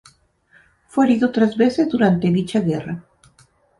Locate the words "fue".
0.87-1.05